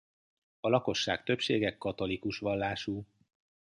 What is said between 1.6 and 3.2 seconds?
katolikus vallású.